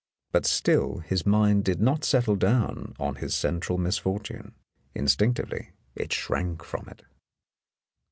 [0.31, 4.55] But still his mind did not settle down on his central misfortune
[4.95, 7.03] —instinctively it shrank from it.